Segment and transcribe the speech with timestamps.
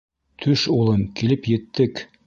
[0.45, 2.07] —Төш, улым, килеп еттек.